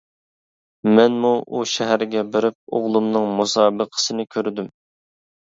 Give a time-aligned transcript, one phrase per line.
[0.99, 4.73] مەنمۇ ئۇ شەھەرگە بېرىپ ئوغلۇمنىڭ مۇسابىقىسىنى كۆردۈم.